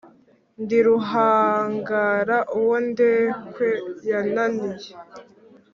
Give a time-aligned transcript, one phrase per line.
[0.61, 3.67] Ndi Ruhangara uwo indekwe
[4.09, 4.91] yananiye